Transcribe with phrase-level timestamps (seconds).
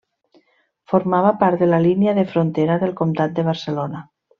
[0.93, 4.07] Formava part de la línia de frontera del Comtat de Barcelona.